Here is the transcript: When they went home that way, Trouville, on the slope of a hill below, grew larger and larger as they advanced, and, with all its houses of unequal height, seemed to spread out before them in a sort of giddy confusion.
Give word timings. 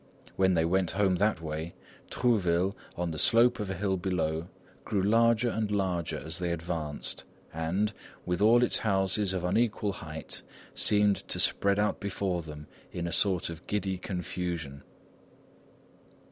When 0.35 0.55
they 0.55 0.65
went 0.65 0.89
home 0.97 1.17
that 1.17 1.41
way, 1.41 1.75
Trouville, 2.09 2.75
on 2.95 3.11
the 3.11 3.19
slope 3.19 3.59
of 3.59 3.69
a 3.69 3.75
hill 3.75 3.97
below, 3.97 4.47
grew 4.83 5.03
larger 5.03 5.49
and 5.49 5.69
larger 5.69 6.17
as 6.17 6.39
they 6.39 6.51
advanced, 6.51 7.23
and, 7.53 7.93
with 8.25 8.41
all 8.41 8.63
its 8.63 8.79
houses 8.79 9.31
of 9.31 9.43
unequal 9.43 9.93
height, 9.93 10.41
seemed 10.73 11.17
to 11.27 11.39
spread 11.39 11.77
out 11.77 11.99
before 11.99 12.41
them 12.41 12.65
in 12.91 13.05
a 13.05 13.13
sort 13.13 13.51
of 13.51 13.67
giddy 13.67 13.99
confusion. 13.99 14.81